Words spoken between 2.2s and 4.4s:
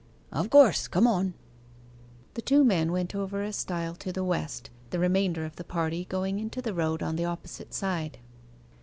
The two men went over a stile to the